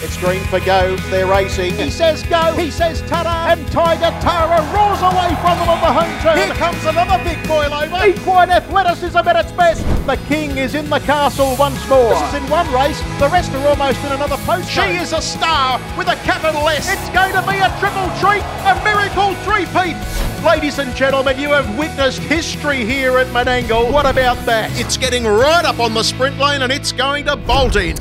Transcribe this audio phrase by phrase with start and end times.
[0.00, 0.94] It's green for go.
[1.10, 1.74] They're racing.
[1.74, 2.52] He says go.
[2.52, 6.38] He says ta And Tiger Tara roars away from them on the home turn.
[6.38, 8.06] Here comes another big boil over.
[8.06, 9.84] Equine athleticism at its best.
[10.06, 12.10] The king is in the castle once more.
[12.10, 13.00] This is in one race.
[13.18, 14.70] The rest are almost in another post.
[14.70, 16.88] She is a star with a capital S.
[16.88, 18.46] It's going to be a triple treat.
[18.70, 19.98] A miracle three-peat.
[20.44, 23.92] Ladies and gentlemen, you have witnessed history here at Menangle.
[23.92, 24.70] What about that?
[24.78, 27.96] It's getting right up on the sprint lane and it's going to bolt in.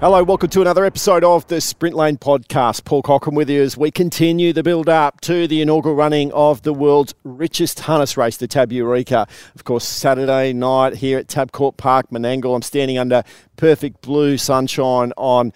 [0.00, 2.86] Hello, welcome to another episode of the Sprint Lane podcast.
[2.86, 6.62] Paul Cochrane with you as we continue the build up to the inaugural running of
[6.62, 9.28] the world's richest harness race, the Tab Eureka.
[9.54, 12.56] Of course, Saturday night here at Tabcorp Park, Menangle.
[12.56, 13.22] I'm standing under
[13.56, 15.52] perfect blue sunshine on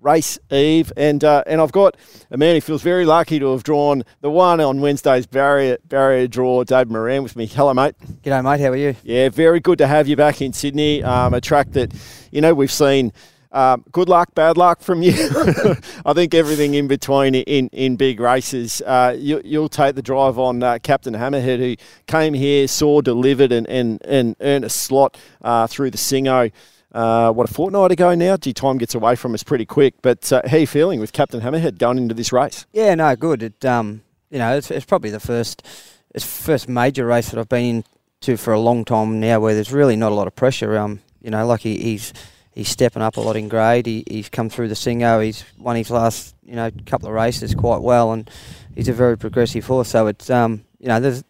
[0.00, 1.96] race eve, and uh, and I've got
[2.30, 6.28] a man who feels very lucky to have drawn the one on Wednesday's barrier barrier
[6.28, 7.46] draw, Dave Moran, with me.
[7.46, 7.96] Hello, mate.
[8.22, 8.60] G'day, mate.
[8.60, 8.94] How are you?
[9.02, 11.02] Yeah, very good to have you back in Sydney.
[11.02, 11.92] Um, a track that
[12.30, 13.12] you know we've seen.
[13.50, 15.12] Um, good luck, bad luck from you.
[16.04, 18.82] I think everything in between in, in big races.
[18.82, 21.76] Uh, you, will take the drive on uh, Captain Hammerhead, who
[22.06, 26.52] came here, saw, delivered, and, and, and earned a slot uh, through the Singo
[26.92, 28.36] uh, what a fortnight ago now.
[28.36, 29.94] Gee, time gets away from us pretty quick.
[30.02, 32.66] But uh, how are you feeling with Captain Hammerhead going into this race?
[32.72, 33.42] Yeah, no, good.
[33.42, 35.66] It um, you know, it's, it's probably the first,
[36.14, 37.84] it's first major race that I've been
[38.20, 40.76] into for a long time now, where there's really not a lot of pressure.
[40.78, 42.12] Um, you know, like he, he's
[42.58, 43.86] he's stepping up a lot in grade.
[43.86, 45.24] He, he's come through the Singo.
[45.24, 48.28] He's won his last you know couple of races quite well, and
[48.74, 49.88] he's a very progressive horse.
[49.88, 51.24] So it's um, you know, there's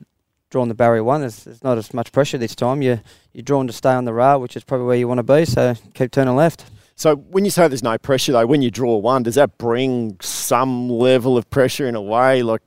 [0.51, 1.21] drawn the barrier one.
[1.21, 2.83] There's, there's not as much pressure this time.
[2.83, 3.01] You
[3.33, 5.45] you're drawn to stay on the rail, which is probably where you want to be.
[5.45, 6.65] So keep turning left.
[6.97, 10.17] So when you say there's no pressure though, when you draw one, does that bring
[10.21, 12.43] some level of pressure in a way?
[12.43, 12.63] Like,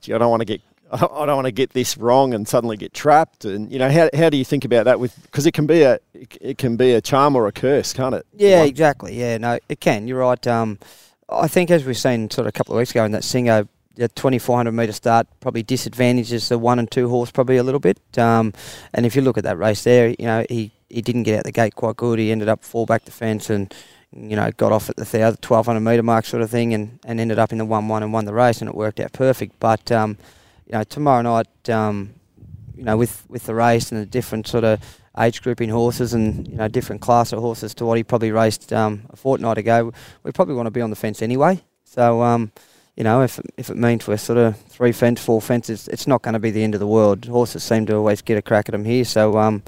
[0.00, 0.60] gee, I don't want to get
[0.94, 3.44] I don't want to get this wrong and suddenly get trapped.
[3.44, 5.00] And you know, how, how do you think about that?
[5.00, 8.14] With because it can be a it can be a charm or a curse, can't
[8.14, 8.26] it?
[8.32, 9.18] Yeah, exactly.
[9.18, 10.06] Yeah, no, it can.
[10.06, 10.46] You're right.
[10.46, 10.78] Um,
[11.28, 13.68] I think as we've seen sort of a couple of weeks ago in that Singo
[13.96, 17.98] the 2400 metre start probably disadvantages the one and two horse probably a little bit.
[18.18, 18.52] Um,
[18.92, 21.44] and if you look at that race there, you know, he, he didn't get out
[21.44, 22.18] the gate quite good.
[22.18, 23.72] He ended up fall back the fence and,
[24.12, 27.38] you know, got off at the 1200 metre mark sort of thing and, and ended
[27.38, 29.58] up in the 1 1 and won the race and it worked out perfect.
[29.60, 30.18] But, um,
[30.66, 32.14] you know, tomorrow night, um,
[32.74, 34.80] you know, with, with the race and the different sort of
[35.18, 38.72] age grouping horses and, you know, different class of horses to what he probably raced
[38.72, 39.92] um, a fortnight ago,
[40.22, 41.62] we probably want to be on the fence anyway.
[41.84, 42.50] So, um,
[42.96, 46.22] you know, if if it means we're sort of three fence, four fences, it's not
[46.22, 47.24] going to be the end of the world.
[47.24, 49.62] Horses seem to always get a crack at them here, so um,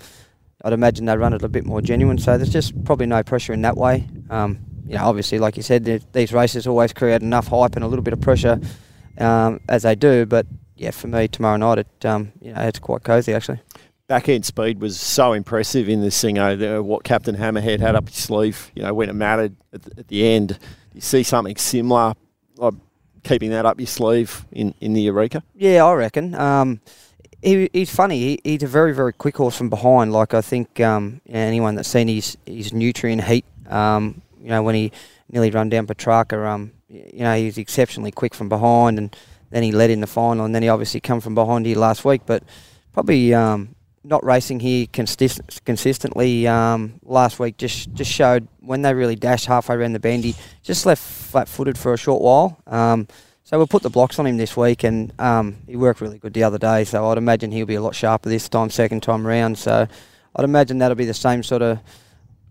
[0.65, 2.19] I'd imagine they run it a bit more genuine.
[2.19, 4.09] So there's just probably no pressure in that way.
[4.31, 7.89] Um, you know, obviously, like you said, these races always create enough hype and a
[7.89, 8.61] little bit of pressure
[9.19, 10.25] um, as they do.
[10.25, 13.60] But yeah, for me tomorrow night, it um, you know, it's quite cosy actually.
[14.09, 17.97] Back end speed was so impressive in this thing oh the What Captain Hammerhead had
[17.97, 20.59] up his sleeve, you know, when it mattered at the, at the end.
[20.94, 22.14] You see something similar.
[22.62, 22.70] I
[23.26, 25.42] keeping that up your sleeve in, in the Eureka?
[25.54, 26.34] Yeah, I reckon.
[26.34, 26.81] Um,
[27.43, 28.19] he, he's funny.
[28.19, 30.12] He, he's a very, very quick horse from behind.
[30.12, 34.75] Like, I think um, anyone that's seen his, his Nutrien heat, um, you know, when
[34.75, 34.93] he
[35.31, 39.14] nearly run down Petrarca, um, you know, he's exceptionally quick from behind and
[39.51, 42.05] then he led in the final and then he obviously come from behind here last
[42.05, 42.23] week.
[42.27, 42.43] But
[42.93, 43.75] probably um,
[44.05, 49.47] not racing here consist- consistently um, last week just just showed when they really dashed
[49.47, 52.61] halfway around the bend, he just left flat-footed for a short while.
[52.67, 53.09] Um,
[53.45, 56.35] so we'll put the blocks on him this week, and um, he worked really good
[56.35, 56.83] the other day.
[56.83, 59.56] So I'd imagine he'll be a lot sharper this time, second time round.
[59.56, 59.87] So
[60.35, 61.79] I'd imagine that'll be the same sort of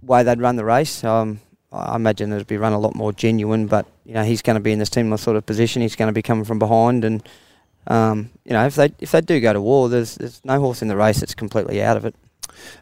[0.01, 1.03] way they'd run the race.
[1.03, 1.41] Um,
[1.75, 4.61] I imagine it'll be run a lot more genuine, but you know he's going to
[4.61, 5.81] be in this similar sort of position.
[5.81, 7.27] He's going to be coming from behind and
[7.87, 10.81] um, you know, if they if they do go to war, there's there's no horse
[10.81, 12.15] in the race that's completely out of it.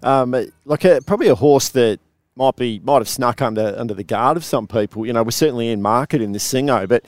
[0.01, 1.99] Um, like a, probably a horse that
[2.35, 5.05] might be might have snuck under under the guard of some people.
[5.05, 7.03] You know, we're certainly in market in the Singo, but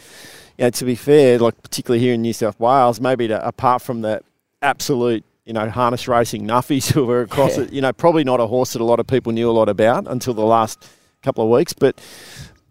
[0.57, 3.81] you know, to be fair, like particularly here in New South Wales, maybe to, apart
[3.81, 4.21] from the
[4.61, 7.63] absolute you know harness racing nuffies who were across yeah.
[7.63, 9.69] it, you know, probably not a horse that a lot of people knew a lot
[9.69, 10.85] about until the last
[11.25, 11.99] couple of weeks, but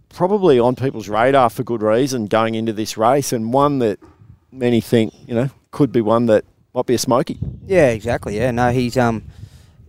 [0.09, 3.99] probably on people's radar for good reason going into this race, and one that
[4.53, 7.39] many think, you know, could be one that might be a smoky.
[7.67, 8.37] Yeah, exactly.
[8.37, 9.25] Yeah, no, he's um,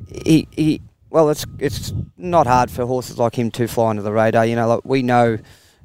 [0.07, 0.81] he he.
[1.10, 4.45] Well, it's it's not hard for horses like him to fly under the radar.
[4.45, 5.38] You know, like we know,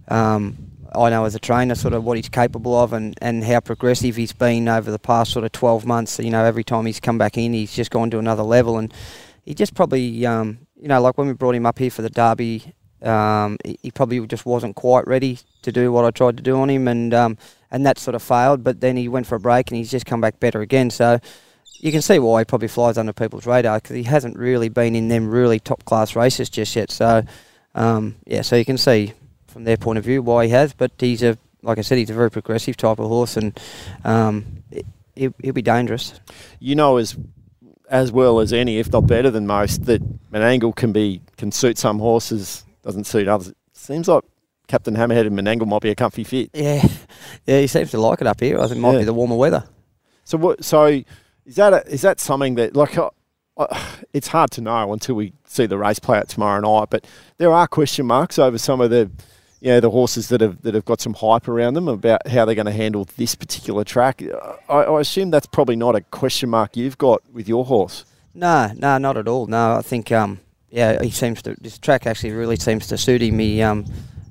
[0.09, 3.61] um, I know as a trainer sort of what he's capable of and, and how
[3.61, 6.19] progressive he's been over the past sort of 12 months.
[6.19, 8.79] You know, every time he's come back in, he's just gone to another level.
[8.79, 8.93] And
[9.45, 12.11] he just probably, um, you know, like when we brought him up here for the
[12.11, 16.61] Derby, um, he probably just wasn't quite ready to do what I tried to do
[16.61, 16.89] on him.
[16.89, 17.39] And um,
[17.71, 18.65] and that sort of failed.
[18.65, 20.91] But then he went for a break and he's just come back better again.
[20.91, 21.21] So
[21.79, 24.95] you can see why he probably flies under people's radar because he hasn't really been
[24.95, 26.91] in them really top class races just yet.
[26.91, 27.23] So
[27.75, 29.13] um, yeah, so you can see
[29.47, 30.73] from their point of view why he has.
[30.73, 33.59] But he's a like I said, he's a very progressive type of horse, and
[34.03, 34.63] um,
[35.15, 36.19] he'll, he'll be dangerous.
[36.59, 37.17] You know as
[37.91, 40.01] as well as any, if not better than most, that
[40.31, 43.49] Menangle can be can suit some horses, doesn't suit others.
[43.49, 44.25] It Seems like
[44.69, 46.51] Captain Hammerhead and Menangle might be a comfy fit.
[46.55, 46.87] Yeah,
[47.47, 48.59] yeah, he seems to like it up here.
[48.59, 48.99] I think it might Yeah.
[49.01, 49.65] be the warmer weather.
[50.25, 50.65] So what?
[50.65, 50.87] So
[51.45, 53.11] is that a, is that something that like uh,
[53.57, 53.81] uh,
[54.13, 56.89] it's hard to know until we see the race play out tomorrow night.
[56.91, 57.07] But
[57.39, 59.11] there are question marks over some of the
[59.61, 62.45] you know the horses that have that have got some hype around them about how
[62.45, 64.23] they're going to handle this particular track.
[64.69, 68.05] I, I assume that's probably not a question mark you've got with your horse.
[68.35, 69.47] No, no, not at all.
[69.47, 70.41] No, I think um,
[70.71, 71.57] yeah, he seems to.
[71.61, 73.39] This track actually really seems to suit him.
[73.39, 73.85] He um,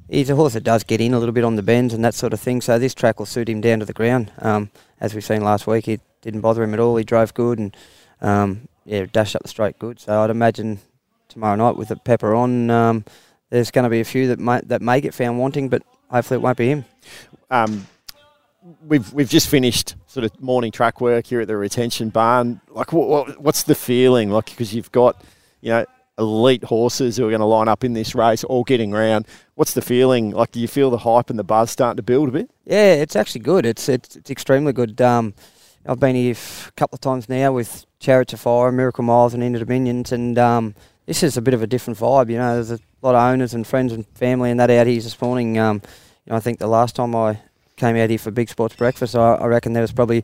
[0.09, 2.15] he's a horse that does get in a little bit on the bends and that
[2.15, 2.61] sort of thing.
[2.61, 4.31] So this track will suit him down to the ground.
[4.39, 6.95] Um, as we've seen last week, it didn't bother him at all.
[6.97, 7.77] He drove good and
[8.21, 9.99] um, yeah, dashed up the straight good.
[9.99, 10.79] So I'd imagine
[11.27, 13.05] tomorrow night with the pepper on, um,
[13.49, 16.37] there's going to be a few that may that may get found wanting, but hopefully
[16.37, 16.85] it won't be him.
[17.49, 17.87] Um,
[18.85, 22.61] we've we've just finished sort of morning track work here at the retention barn.
[22.69, 24.45] Like, what, what what's the feeling like?
[24.45, 25.21] Because you've got
[25.61, 25.85] you know
[26.17, 29.25] elite horses who are going to line up in this race, all getting round.
[29.55, 30.51] What's the feeling like?
[30.51, 32.51] Do you feel the hype and the buzz starting to build a bit?
[32.65, 33.65] Yeah, it's actually good.
[33.65, 35.01] It's it's, it's extremely good.
[35.01, 35.33] Um,
[35.85, 36.35] I've been here
[36.67, 40.37] a couple of times now with Chariots of Fire, Miracle Miles, and Inter Dominions, and
[40.37, 40.75] um,
[41.09, 42.29] this is a bit of a different vibe.
[42.29, 45.01] You know, there's a lot of owners and friends and family and that out here
[45.01, 45.57] this morning.
[45.57, 45.81] Um,
[46.23, 47.39] you know, I think the last time I
[47.77, 50.23] came out here for Big Sports Breakfast, I, I reckon there was probably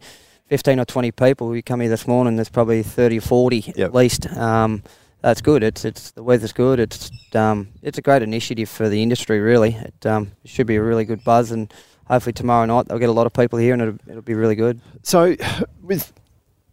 [0.49, 2.35] 15 or 20 people who come here this morning.
[2.35, 3.79] There's probably 30 or 40 Yep.
[3.79, 4.27] at least.
[4.37, 4.83] Um,
[5.21, 5.63] that's good.
[5.63, 6.79] It's it's the weather's good.
[6.79, 9.39] It's um, it's a great initiative for the industry.
[9.39, 11.73] Really, it um, it should be a really good buzz, and
[12.07, 14.53] hopefully tomorrow night they'll get a lot of people here, and it'll, it'll be really
[14.53, 14.79] good.
[15.01, 15.35] So,
[15.81, 16.13] with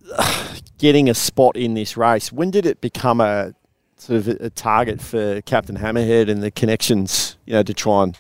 [0.77, 3.55] getting a spot in this race, when did it become a
[4.03, 7.37] sort of a target for Captain Hammerhead and the connections?
[7.47, 8.19] You know, to try and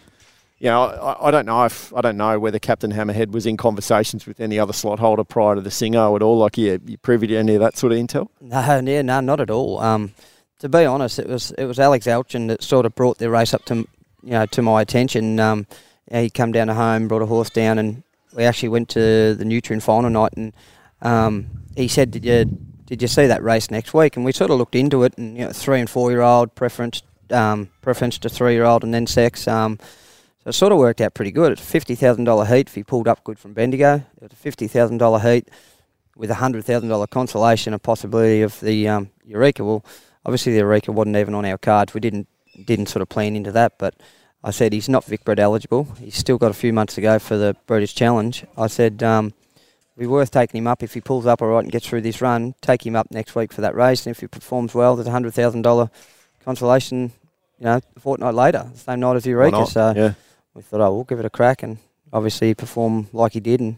[0.62, 3.56] you know, I, I don't know if I don't know whether Captain Hammerhead was in
[3.56, 6.38] conversations with any other slot holder prior to the Singo at all.
[6.38, 8.28] Like, yeah, you privy to any of that sort of intel?
[8.40, 9.80] No, yeah, no, not at all.
[9.80, 10.14] Um,
[10.60, 13.52] to be honest, it was it was Alex Alchin that sort of brought the race
[13.52, 15.40] up to you know to my attention.
[15.40, 15.66] Um,
[16.12, 19.44] he come down to home, brought a horse down, and we actually went to the
[19.44, 20.52] Nutrien final night, and
[21.00, 22.56] um, he said, "Did you
[22.92, 25.34] did you see that race next week?" And we sort of looked into it, and
[25.34, 28.92] you know, three and four year old preference um, preference to three year old, and
[28.92, 29.48] then sex.
[29.48, 29.78] Um,
[30.44, 31.52] so it sort of worked out pretty good.
[31.52, 33.94] It's fifty thousand dollar heat if he pulled up good from Bendigo.
[34.16, 35.48] It was a fifty thousand dollar heat
[36.16, 39.64] with a hundred thousand dollar consolation, a possibility of the um, Eureka.
[39.64, 39.82] Well,
[40.26, 41.94] obviously the Eureka wasn't even on our cards.
[41.94, 42.28] We didn't
[42.62, 43.94] didn't sort of plan into that, but
[44.44, 45.84] I said he's not Vic Bred eligible.
[45.98, 48.44] He's still got a few months to go for the Breeders Challenge.
[48.58, 49.32] I said um,
[49.96, 52.02] it'd be worth taking him up if he pulls up all right and gets through
[52.02, 52.54] this run.
[52.60, 55.12] Take him up next week for that race, and if he performs well, there's a
[55.12, 55.90] hundred thousand dollar
[56.44, 57.12] consolation.
[57.58, 59.66] You know, a fortnight later, the same night as Eureka.
[59.66, 60.14] So yeah.
[60.54, 61.78] we thought, oh, we'll give it a crack, and
[62.12, 63.76] obviously he performed like he did and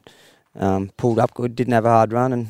[0.55, 1.55] um, pulled up good.
[1.55, 2.49] Didn't have a hard run and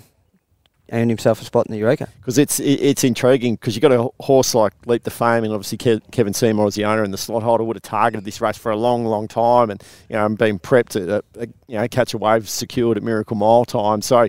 [0.93, 2.09] earned himself a spot in the Eureka.
[2.21, 5.79] because it's it's intriguing because you've got a horse like Leap to Fame and obviously
[5.79, 8.59] Ke- Kevin Seymour as the owner and the slot holder would have targeted this race
[8.59, 11.89] for a long, long time and you know been prepped to uh, uh, you know
[11.89, 14.03] catch a wave secured at Miracle Mile time.
[14.03, 14.29] So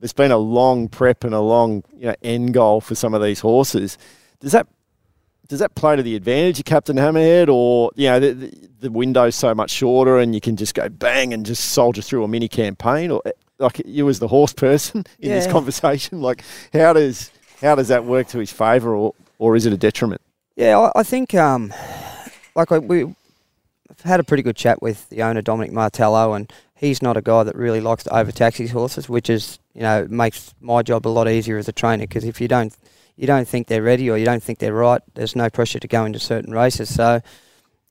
[0.00, 3.22] there's been a long prep and a long you know end goal for some of
[3.22, 3.98] these horses.
[4.40, 4.66] Does that
[5.48, 8.90] does that play to the advantage of Captain Hammerhead, or you know the, the, the
[8.90, 12.28] window's so much shorter and you can just go bang and just soldier through a
[12.28, 13.22] mini campaign, or
[13.58, 18.04] like you as the horse person in this conversation, like how does how does that
[18.04, 20.20] work to his favour, or or is it a detriment?
[20.56, 21.72] Yeah, I, I think um,
[22.54, 26.52] like I, we I've had a pretty good chat with the owner Dominic Martello, and
[26.74, 30.06] he's not a guy that really likes to overtax his horses, which is you know
[30.08, 32.74] makes my job a lot easier as a trainer because if you don't
[33.16, 35.88] you don't think they're ready or you don't think they're right, there's no pressure to
[35.88, 36.94] go into certain races.
[36.94, 37.20] So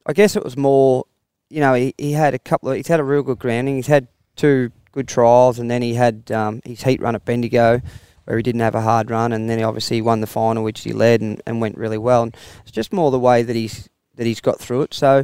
[0.05, 1.03] I guess it was more,
[1.49, 3.75] you know, he, he had a couple of he's had a real good grounding.
[3.75, 4.07] He's had
[4.37, 7.81] two good trials, and then he had um, his heat run at Bendigo
[8.25, 10.81] where he didn't have a hard run, and then he obviously won the final, which
[10.81, 12.23] he led and, and went really well.
[12.23, 14.93] And it's just more the way that he's that he's got through it.
[14.93, 15.23] So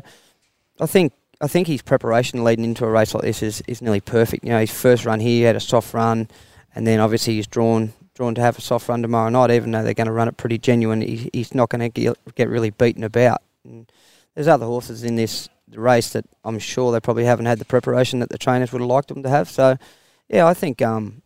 [0.79, 1.11] I think
[1.41, 4.45] I think his preparation leading into a race like this is, is nearly perfect.
[4.45, 6.29] You know, his first run here he had a soft run,
[6.75, 9.51] and then obviously he's drawn drawn to have a soft run tomorrow night.
[9.51, 12.17] Even though they're going to run it pretty genuine, he, he's not going to get
[12.35, 13.41] get really beaten about.
[13.65, 13.91] And
[14.35, 15.49] there's other horses in this
[15.79, 18.89] race that I'm sure they probably haven't had the preparation that the trainers would have
[18.89, 19.49] liked them to have.
[19.49, 19.77] So
[20.29, 21.21] yeah, I think um,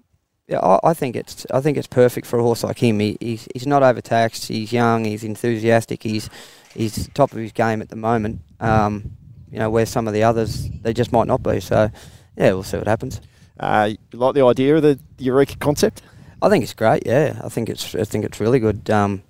[0.48, 3.00] yeah, I, I think it's I think it's perfect for a horse like him.
[3.00, 4.48] He, he's he's not overtaxed.
[4.48, 5.06] He's young.
[5.06, 6.04] He's enthusiastic.
[6.04, 6.30] He's
[6.74, 8.42] he's top of his game at the moment.
[8.60, 9.18] Um,
[9.52, 11.60] you know, where some of the others they just might not be.
[11.60, 11.90] So
[12.38, 13.22] yeah, we'll see what happens.
[13.60, 16.02] Uh, you like the idea of the Eureka concept?
[16.42, 17.04] I think it's great.
[17.06, 18.90] Yeah, I think it's I think it's really good.
[18.90, 19.24] Um,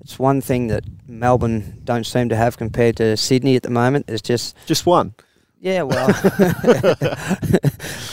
[0.00, 4.06] it's one thing that Melbourne don't seem to have compared to Sydney at the moment.
[4.08, 5.14] It's just just one.
[5.60, 6.08] Yeah, well,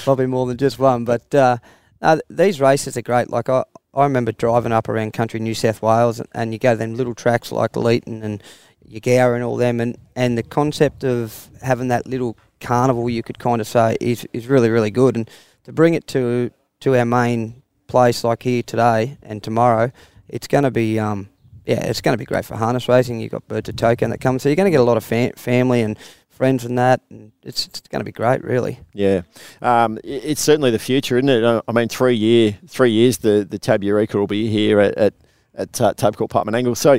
[0.03, 1.05] probably more than just one.
[1.05, 1.57] But uh,
[2.01, 3.29] no, these races are great.
[3.29, 3.63] Like I,
[3.93, 6.95] I remember driving up around country New South Wales, and, and you go to them
[6.95, 8.41] little tracks like Leeton and
[8.89, 13.39] Eugowra and all them, and, and the concept of having that little carnival, you could
[13.39, 15.15] kind of say, is, is really really good.
[15.15, 15.29] And
[15.65, 16.51] to bring it to
[16.81, 19.91] to our main place like here today and tomorrow,
[20.27, 21.29] it's going to be um,
[21.65, 23.19] yeah, it's going to be great for harness racing.
[23.19, 25.03] You've got Birds of Tokyo that comes, so you're going to get a lot of
[25.03, 25.97] fam- family and
[26.29, 27.01] friends and that.
[27.09, 28.79] And it's, it's going to be great, really.
[28.93, 29.21] Yeah,
[29.61, 31.43] um, it's certainly the future, isn't it?
[31.43, 34.95] Uh, I mean, three year, three years, the the Tab Eureka will be here at
[34.97, 35.13] at,
[35.55, 36.75] at uh, Tabcorp Park Angle.
[36.75, 36.93] So,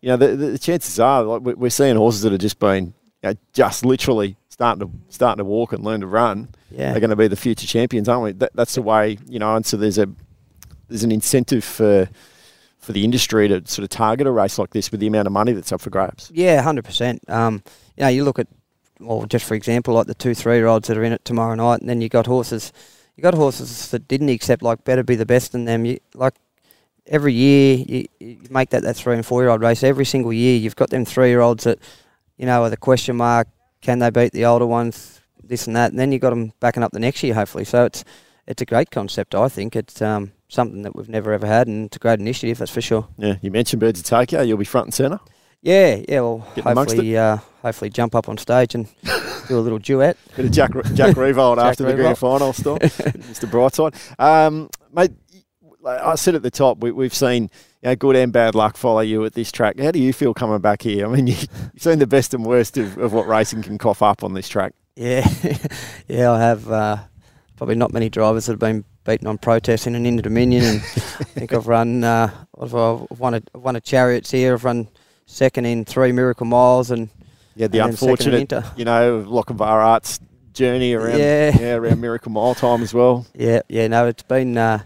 [0.00, 3.30] you know, the, the chances are like we're seeing horses that have just been you
[3.30, 6.48] know, just literally starting to starting to walk and learn to run.
[6.70, 8.32] Yeah, are going to be the future champions, aren't we?
[8.32, 9.54] That, that's the way, you know.
[9.56, 10.08] And so there's a
[10.88, 12.08] there's an incentive for
[12.90, 15.32] for the industry to sort of target a race like this with the amount of
[15.32, 16.28] money that's up for grabs.
[16.34, 17.22] Yeah, hundred um, percent.
[17.28, 17.62] You
[18.04, 18.48] know, you look at
[18.98, 21.54] well, just for example, like the two three year olds that are in it tomorrow
[21.54, 22.72] night, and then you got horses,
[23.16, 25.84] you got horses that didn't accept like better be the best than them.
[25.84, 26.34] You like
[27.06, 29.84] every year you, you make that that three and four year old race.
[29.84, 31.78] Every single year you've got them three year olds that
[32.38, 33.46] you know are the question mark.
[33.82, 35.20] Can they beat the older ones?
[35.42, 37.64] This and that, and then you got them backing up the next year, hopefully.
[37.64, 38.04] So it's
[38.48, 39.34] it's a great concept.
[39.34, 42.58] I think it's um, something that we've never ever had, and it's a great initiative.
[42.58, 43.08] That's for sure.
[43.16, 44.42] Yeah, you mentioned Birds of Tokyo.
[44.42, 45.20] You'll be front and centre.
[45.62, 46.20] Yeah, yeah.
[46.20, 48.88] Well, hopefully, uh, hopefully, jump up on stage and
[49.48, 50.16] do a little duet.
[50.36, 53.48] Bit of Jack Jack Riewoldt after the grand final, still, Mr.
[53.48, 53.94] Brightside.
[54.18, 55.12] Um, mate,
[55.86, 57.44] I said at the top, we, have seen
[57.82, 59.78] you know, good and bad luck follow you at this track.
[59.78, 61.06] How do you feel coming back here?
[61.06, 64.02] I mean, you, have seen the best and worst of, of what racing can cough
[64.02, 64.74] up on this track.
[64.96, 65.26] Yeah,
[66.08, 66.70] yeah, I have.
[66.70, 66.98] Uh,
[67.60, 71.24] probably not many drivers that have been beaten on protesting and Inter Dominion, and I
[71.24, 72.04] think I've run.
[72.04, 72.30] Uh,
[72.60, 74.54] I've won a won a chariots here.
[74.54, 74.88] I've run
[75.26, 77.08] second in three miracle miles, and
[77.54, 80.20] yeah, the unfortunate, you know, Lochinvar Art's
[80.52, 81.56] journey around yeah.
[81.58, 83.26] yeah around Miracle Mile time as well.
[83.34, 84.82] Yeah, yeah, no, it's been uh,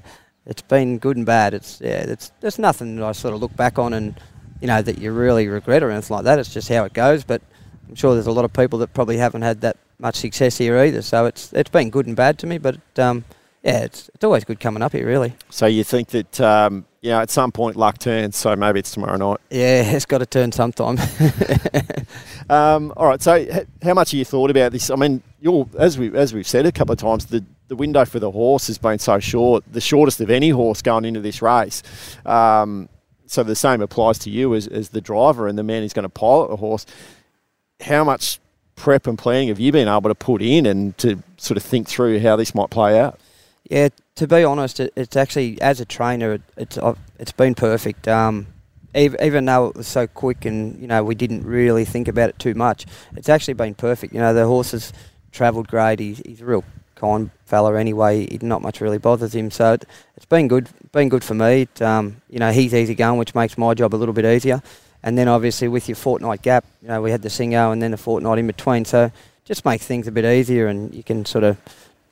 [0.46, 1.54] it's been good and bad.
[1.54, 4.18] It's yeah, it's there's nothing that I sort of look back on and
[4.60, 6.38] you know that you really regret or anything like that.
[6.38, 7.24] It's just how it goes.
[7.24, 7.42] But
[7.88, 10.78] I'm sure there's a lot of people that probably haven't had that much success here
[10.78, 11.02] either.
[11.02, 12.58] So it's it's been good and bad to me.
[12.58, 13.24] But um,
[13.64, 15.34] yeah, it's it's always good coming up here, really.
[15.48, 18.90] So you think that um, you know at some point luck turns, so maybe it's
[18.90, 19.40] tomorrow night.
[19.48, 20.98] Yeah, it's got to turn sometime.
[22.50, 23.22] um, all right.
[23.22, 24.90] So how much have you thought about this?
[24.90, 28.04] I mean, you're as we as we've said a couple of times, the the window
[28.04, 31.40] for the horse has been so short, the shortest of any horse going into this
[31.40, 31.82] race.
[32.26, 32.90] Um,
[33.26, 36.02] so the same applies to you as, as the driver and the man who's going
[36.02, 36.84] to pilot the horse.
[37.80, 38.38] How much
[38.76, 41.88] prep and planning have you been able to put in and to sort of think
[41.88, 43.18] through how this might play out?
[43.70, 46.78] Yeah, to be honest, it, it's actually as a trainer, it, it's
[47.18, 48.06] it's been perfect.
[48.06, 48.46] Um,
[48.94, 52.28] even, even though it was so quick and you know we didn't really think about
[52.28, 54.12] it too much, it's actually been perfect.
[54.12, 54.92] You know the horse has
[55.32, 55.98] travelled great.
[55.98, 58.26] He's, he's a real kind fella anyway.
[58.26, 59.84] He, not much really bothers him, so it,
[60.16, 60.68] has been good.
[60.92, 61.62] Been good for me.
[61.62, 64.62] It, um, you know he's easy going, which makes my job a little bit easier.
[65.02, 67.94] And then obviously with your fortnight gap, you know we had the Singo and then
[67.94, 69.10] a fortnight in between, so
[69.44, 71.58] just makes things a bit easier, and you can sort of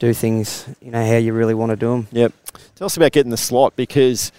[0.03, 2.09] do things, you know, how you really want to do them.
[2.11, 2.33] Yep.
[2.75, 4.33] Tell us about getting the slot because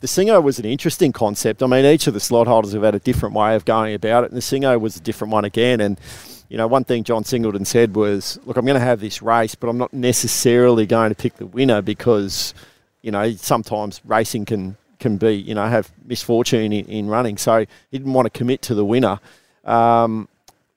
[0.00, 1.62] the Singo was an interesting concept.
[1.62, 4.24] I mean, each of the slot holders have had a different way of going about
[4.24, 5.82] it, and the Singo was a different one again.
[5.82, 6.00] And
[6.48, 9.54] you know, one thing John Singleton said was, "Look, I'm going to have this race,
[9.54, 12.54] but I'm not necessarily going to pick the winner because,
[13.02, 17.36] you know, sometimes racing can can be, you know, have misfortune in, in running.
[17.36, 17.58] So
[17.90, 19.20] he didn't want to commit to the winner.
[19.66, 20.28] Um,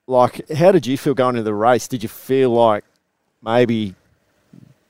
[0.05, 1.87] like, how did you feel going into the race?
[1.87, 2.83] Did you feel like
[3.41, 3.95] maybe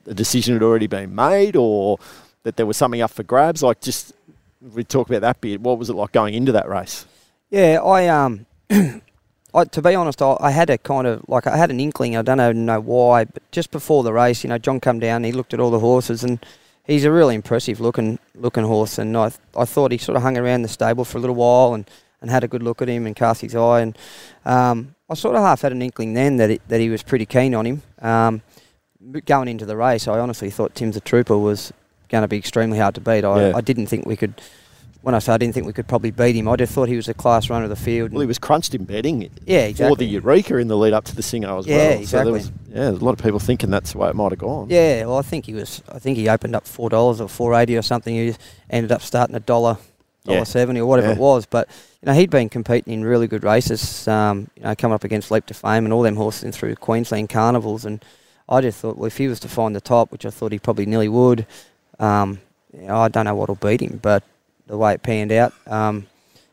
[0.06, 1.98] a decision had already been made or
[2.42, 3.62] that there was something up for grabs?
[3.62, 4.12] Like, just
[4.60, 5.60] we talk about that bit.
[5.60, 7.06] What was it like going into that race?
[7.50, 11.56] Yeah, I um, I, to be honest, I, I, had a kind of like I
[11.56, 12.16] had an inkling.
[12.16, 15.24] I don't know, know why, but just before the race, you know, John come down.
[15.24, 16.44] He looked at all the horses, and
[16.84, 18.98] he's a really impressive looking looking horse.
[18.98, 21.74] And I I thought he sort of hung around the stable for a little while
[21.74, 21.88] and,
[22.20, 23.80] and had a good look at him and cast his eye.
[23.80, 23.98] And
[24.44, 27.26] um, I sort of half had an inkling then that it, that he was pretty
[27.26, 27.82] keen on him.
[28.00, 28.42] Um,
[29.26, 31.72] going into the race, I honestly thought Tim's a Trooper was
[32.08, 33.24] going to be extremely hard to beat.
[33.24, 33.56] I, yeah.
[33.56, 34.40] I didn't think we could.
[35.02, 36.96] When I said I didn't think we could probably beat him, I just thought he
[36.96, 38.12] was a class runner of the field.
[38.12, 39.28] Well, he was crunched in betting.
[39.44, 39.94] Yeah, exactly.
[39.94, 41.90] For the Eureka in the lead up to the Singo as yeah, well.
[41.90, 42.06] Yeah, exactly.
[42.06, 44.32] So there was, yeah, there's a lot of people thinking that's the way it might
[44.32, 44.70] have gone.
[44.70, 45.82] Yeah, well, I think he was.
[45.90, 48.14] I think he opened up four dollars or four eighty or something.
[48.14, 48.34] He
[48.70, 49.76] ended up starting a dollar,
[50.24, 50.44] dollar yeah.
[50.44, 51.14] seventy or whatever yeah.
[51.14, 51.44] it was.
[51.44, 51.68] But
[52.00, 54.08] you know, he'd been competing in really good races.
[54.08, 56.76] Um, you know, coming up against Leap to Fame and all them horses in through
[56.76, 58.02] Queensland carnivals and
[58.48, 60.58] I just thought, well, if he was to find the top, which I thought he
[60.58, 61.46] probably nearly would,
[61.98, 62.40] um,
[62.72, 64.22] you know, I don't know what'll beat him, but
[64.66, 66.06] the way it panned out, um,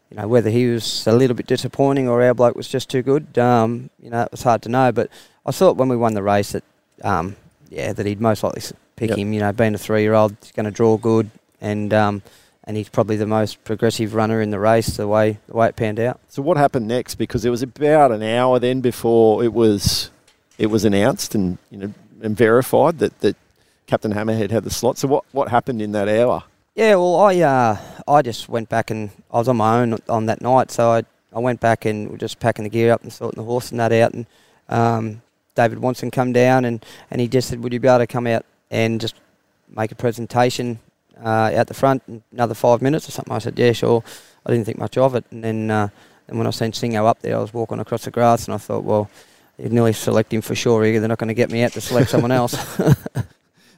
[0.09, 3.01] you know, whether he was a little bit disappointing or our bloke was just too
[3.01, 4.91] good, um, you know, it was hard to know.
[4.91, 5.09] But
[5.45, 6.63] I thought when we won the race that,
[7.03, 7.35] um,
[7.69, 8.61] yeah, that he'd most likely
[8.95, 9.17] pick Yep.
[9.17, 9.33] him.
[9.33, 11.29] You know, being a three-year-old, he's going to draw good,
[11.61, 12.21] and um,
[12.65, 14.97] and he's probably the most progressive runner in the race.
[14.97, 16.19] The way the way it panned out.
[16.29, 17.15] So what happened next?
[17.15, 20.11] Because it was about an hour then before it was
[20.61, 23.35] it was announced and you know and verified that, that
[23.87, 24.99] Captain Hammerhead had the slot.
[24.99, 26.43] So what, what happened in that hour?
[26.75, 27.77] Yeah, well, I uh,
[28.07, 31.03] I just went back and I was on my own on that night, so I
[31.33, 33.79] I went back and we're just packing the gear up and sorting the horse and
[33.79, 34.25] that out, and
[34.69, 35.21] um,
[35.55, 38.27] David Watson come down and, and he just said, would you be able to come
[38.27, 39.15] out and just
[39.75, 40.79] make a presentation
[41.21, 43.33] uh, out the front in another five minutes or something?
[43.33, 44.01] I said, yeah, sure.
[44.45, 45.89] I didn't think much of it, and then uh,
[46.27, 48.57] and when I seen Singo up there, I was walking across the grass and I
[48.57, 49.09] thought, well.
[49.57, 50.83] You'd nearly select him for sure.
[50.83, 52.55] They're not going to get me out to select someone else.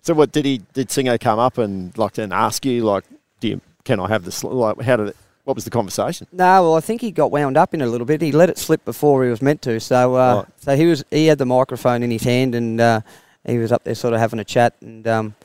[0.05, 3.05] So what did he did Singo come up and like and ask you like
[3.39, 4.53] do you can I have the slot?
[4.53, 5.15] Like how did it?
[5.45, 6.27] What was the conversation?
[6.33, 8.21] No, well, I think he got wound up in it a little bit.
[8.21, 9.79] He let it slip before he was meant to.
[9.79, 10.45] So, uh, Right.
[10.59, 12.99] so he was he had the microphone in his hand and uh,
[13.45, 15.35] he was up there sort of having a chat and um,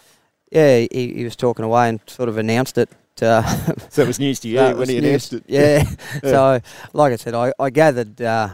[0.51, 2.91] yeah, he, he was talking away and sort of announced it.
[3.23, 3.43] Uh,
[3.91, 5.45] So it was news to you so when was he news- announced it.
[5.49, 5.85] Yeah.
[6.21, 6.61] so,
[6.95, 8.49] like I said, I, I gathered uh,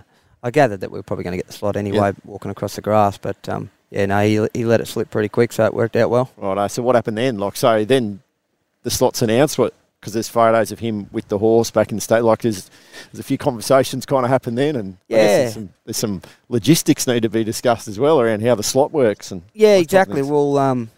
[0.45, 2.83] I gathered that we were probably going to get the slot anyway, walking across the
[2.83, 3.17] grass.
[3.19, 6.11] But um, yeah, no, he he let it slip pretty quick, so it worked out
[6.11, 6.31] well.
[6.37, 6.71] Right.
[6.71, 7.39] So what happened then?
[7.39, 8.21] Like so then
[8.83, 12.01] the slots announced what because there's photos of him with the horse back in the
[12.03, 12.21] state.
[12.21, 12.71] Like there's
[13.11, 15.17] there's a few conversations kind of happened then, and Yeah.
[15.27, 16.21] there's some, there's some
[16.51, 20.21] logistics need to be discussed as well around how the slot works and Yeah, exactly.
[20.21, 20.91] Well, um,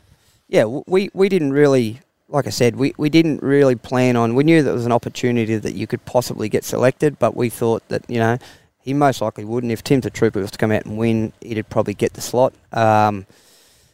[0.48, 4.34] yeah, we, we didn't really, like I said, we, we didn't really plan on.
[4.34, 7.86] We knew there was an opportunity that you could possibly get selected, but we thought
[7.88, 8.38] that you know
[8.86, 9.72] he most likely wouldn't.
[9.72, 12.54] If Tim the Trooper was to come out and win, he'd probably get the slot.
[12.72, 13.26] Um,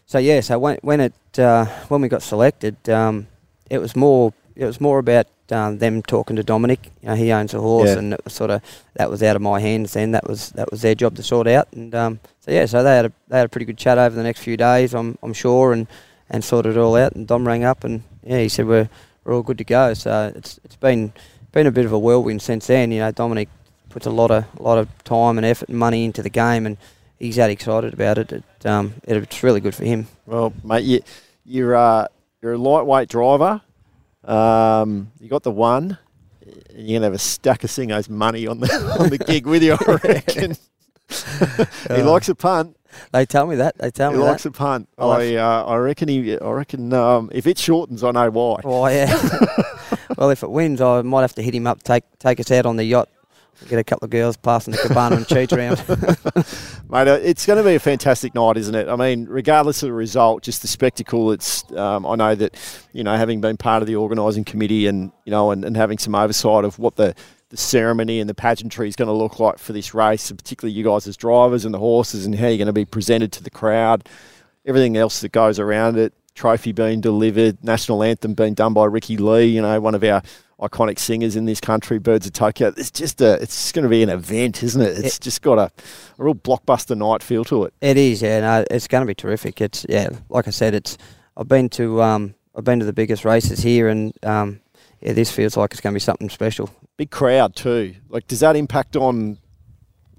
[0.07, 3.27] so yeah, so when when it uh, when we got selected, um,
[3.71, 6.91] it was more it was more about um, them talking to Dominic.
[7.03, 7.99] You know, he owns a horse, Yeah.
[7.99, 8.61] and it was sort of
[8.95, 9.95] that was out of my hands.
[9.95, 11.69] Then that was that was their job to sort out.
[11.73, 14.15] And um, so yeah, so they had a they had a pretty good chat over
[14.15, 14.95] the next few days.
[14.95, 15.87] I'm I'm sure, and
[16.29, 17.13] and sorted it all out.
[17.15, 18.91] And Dom rang up, and yeah, he said we're
[19.25, 19.95] we're all good to go.
[19.95, 21.15] So it's it's been
[21.53, 22.93] been a bit of a whirlwind since then.
[22.93, 23.49] You know, Dominic
[23.93, 26.67] puts a lot of a lot of time and effort and money into the game,
[26.67, 26.77] and
[27.19, 28.33] he's that excited about it.
[28.33, 30.07] it um, it's really good for him.
[30.27, 31.01] Well, mate, you,
[31.45, 32.09] you're uh,
[32.41, 33.61] you're a lightweight driver.
[34.25, 35.99] Um, you got the one.
[36.45, 39.63] and You're gonna have a stack of Singo's money on the on the gig with
[39.63, 40.57] you, I reckon.
[41.09, 42.77] he Uh, likes a punt.
[43.11, 43.79] They tell me that.
[43.79, 44.51] They tell He me likes that.
[44.51, 44.89] a punt.
[44.99, 46.39] I'll I uh, I reckon he.
[46.39, 48.61] I reckon um, if it shortens, I know why.
[48.65, 49.13] Oh yeah.
[50.17, 52.67] well, if it wins, I might have to hit him up, take take us out
[52.67, 53.09] on the yacht,
[53.69, 55.79] get a couple of girls passing the cabana and cheats around.
[56.91, 58.89] Mate, uh, it's going to be a fantastic night, isn't it?
[58.89, 61.33] I mean, regardless of the result, just the spectacle.
[61.33, 62.57] It's um, I know that
[62.93, 65.99] you know having been part of the organising committee and you know and, and having
[65.99, 67.15] some oversight of what the
[67.53, 70.73] the ceremony and the pageantry is going to look like for this race, and particularly
[70.73, 73.43] you guys as drivers and the horses and how you're going to be presented to
[73.43, 74.09] the crowd,
[74.65, 76.15] everything else that goes around it.
[76.35, 80.23] Trophy being delivered, national anthem being done by Ricki-Lee, you know, one of our
[80.63, 82.73] iconic singers in this country, Birds of Tokyo.
[82.77, 85.05] It's just a, it's just going to be an event, isn't it?
[85.05, 85.73] It's just got a,
[86.19, 87.75] a real blockbuster night feel to it.
[87.81, 88.41] it is, yeah.
[88.41, 89.61] No, it's going to be terrific.
[89.61, 90.97] It's yeah, like I said, it's.
[91.37, 94.61] I've been to um, I've been to the biggest races here, and um,
[95.01, 96.71] yeah, this feels like it's going to be something special.
[96.97, 97.95] Big crowd too.
[98.09, 99.39] Like, does that impact on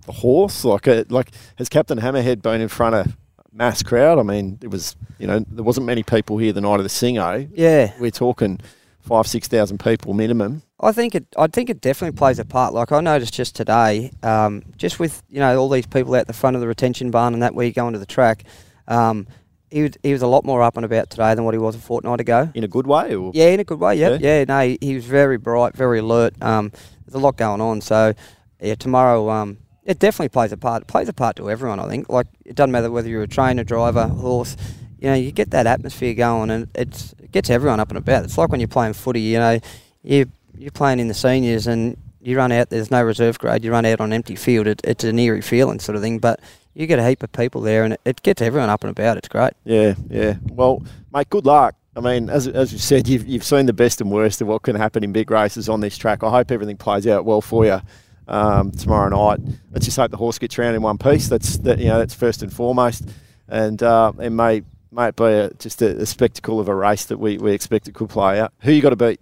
[0.05, 0.65] the horse?
[0.65, 3.13] Like, uh like has Captain Hammerhead been in front of a
[3.53, 4.19] mass crowd?
[4.19, 6.89] I mean, it was, you know, there wasn't many people here the night of the
[6.89, 7.47] Singo.
[7.53, 8.59] Yeah, We're talking
[9.03, 10.63] five, six thousand people minimum.
[10.79, 11.25] I think it.
[11.37, 12.73] I think it definitely plays a part.
[12.73, 16.33] Like I noticed just today, um, just with you know all these people out the
[16.33, 18.43] front of the retention barn and that where you go into the track,
[18.87, 19.27] um,
[19.71, 21.75] he was, he was a lot more up and about today than what he was
[21.75, 22.49] a fortnight ago.
[22.53, 23.95] In a good way, or Yeah, in a good way.
[23.95, 24.39] Yeah, Yeah?
[24.39, 24.43] yeah.
[24.47, 26.33] no, he, he was very bright, very alert.
[26.41, 26.71] Um,
[27.05, 27.81] there's a lot going on.
[27.81, 28.13] So
[28.59, 30.83] yeah, tomorrow, um, it definitely plays a part.
[30.83, 31.79] It plays a part to everyone.
[31.79, 32.09] I think.
[32.09, 34.55] Like it doesn't matter whether you're a trainer, driver, horse.
[35.03, 38.23] You know, you get that atmosphere going, and it's it gets everyone up and about.
[38.23, 39.19] It's like when you're playing footy.
[39.19, 39.59] You know,
[40.01, 42.69] you you're playing in the seniors and you run out.
[42.69, 43.65] There's no reserve grade.
[43.65, 44.65] You run out on empty field.
[44.65, 46.19] It, it's an eerie feeling, sort of thing.
[46.19, 46.39] But
[46.73, 49.17] you get a heap of people there, and it, it gets everyone up and about.
[49.17, 49.51] It's great.
[49.65, 50.37] Yeah, yeah.
[50.51, 50.81] Well,
[51.13, 51.75] mate, good luck.
[51.97, 54.61] I mean, as, as you said, you've, you've seen the best and worst of what
[54.61, 56.23] can happen in big races on this track.
[56.23, 57.81] I hope everything plays out well for you
[58.29, 59.41] um, tomorrow night.
[59.71, 61.27] Let's just hope the horse gets round in one piece.
[61.27, 63.09] That's that you know that's first and foremost,
[63.49, 64.63] and uh, it may
[64.97, 67.93] it be a, just a, a spectacle of a race that we, we expect it
[67.93, 68.53] could play out.
[68.61, 69.19] Who you got to beat?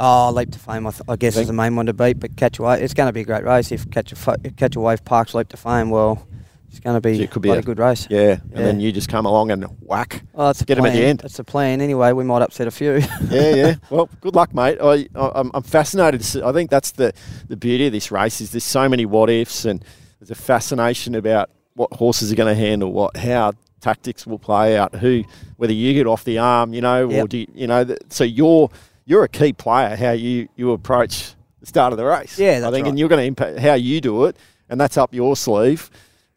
[0.00, 2.18] Oh, Leap to Fame, I, th- I guess, Think- is the main one to beat.
[2.18, 3.70] But Catch a Wave, it's going to be a great race.
[3.70, 6.26] If Catch a, Fa- Catch a Wave Parks Leap to Fame, well,
[6.70, 8.06] It's going to be, So it could be a- a, good race.
[8.10, 10.22] Yeah, and then you just come along and whack.
[10.34, 10.90] Oh, that's Get plan.
[10.90, 11.18] at the end.
[11.20, 11.80] That's the plan.
[11.80, 12.94] Anyway, we might upset a few.
[13.30, 13.74] yeah, yeah.
[13.90, 14.78] Well, good luck, mate.
[14.80, 16.24] I, I, I'm, I'm fascinated.
[16.24, 17.12] See, I think that's the,
[17.48, 19.84] the beauty of this race is there's so many what ifs and
[20.18, 24.76] there's a fascination about what horses are going to handle, what how tactics will play
[24.78, 25.24] out, who
[25.58, 27.84] whether you get off the arm, you know, or do you, you know.
[27.84, 28.70] th- So you're
[29.04, 29.94] you're a key player.
[29.96, 32.38] How you you approach the start of the race.
[32.38, 32.90] Yeah, I think, right.
[32.90, 34.36] and you're going to impact how you do it,
[34.70, 35.90] and that's up your sleeve.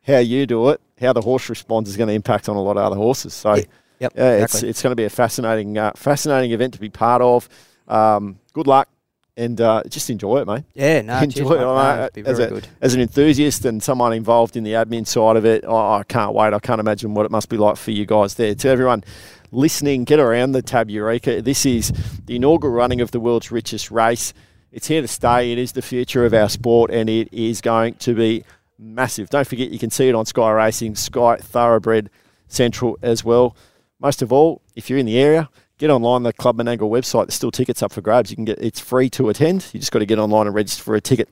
[0.06, 2.78] How you do it, how the horse responds is going to impact on a lot
[2.78, 3.34] of other horses.
[3.34, 3.56] So.
[3.56, 3.64] Yeah.
[3.98, 4.14] Yep.
[4.18, 7.48] Yeah, it's it's going to be a fascinating uh, fascinating event to be part of.
[7.88, 8.90] Um, good luck
[9.38, 10.64] and uh, just enjoy it, mate.
[10.74, 11.54] yeah, no, enjoy cheers, it.
[11.54, 12.26] mate.
[12.26, 12.68] No, as, very a, good.
[12.82, 16.34] as an enthusiast and someone involved in the admin side of it, oh, I can't
[16.34, 16.54] wait.
[16.54, 18.56] I can't imagine what it must be like for you guys there.
[18.56, 19.04] To everyone
[19.52, 21.42] listening, get around the Tab Eureka.
[21.42, 21.92] This is
[22.26, 24.34] the inaugural running of the world's richest race.
[24.72, 25.52] It's here to stay.
[25.52, 28.44] It is the future of our sport, and it is going to be
[28.78, 29.30] massive.
[29.30, 32.10] Don't forget, you can see it on Sky Racing, Sky Thoroughbred
[32.48, 33.56] Central as well.
[34.00, 37.28] Most of all, if you're in the area, get online the Club Menangle website.
[37.28, 38.30] There's still tickets up for grabs.
[38.30, 39.68] You can get it's free to attend.
[39.74, 41.30] You just got to get online and register for a ticket.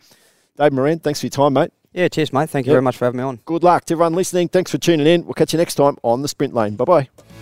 [0.57, 1.71] Dave Moran, thanks for your time, mate.
[1.93, 2.49] Yeah, cheers, mate.
[2.49, 2.75] Thank you Yep.
[2.75, 3.39] very much for having me on.
[3.45, 4.47] Good luck to everyone listening.
[4.49, 5.25] Thanks for tuning in.
[5.25, 6.75] We'll catch you next time on the Sprint Lane.
[6.75, 7.32] Bye bye.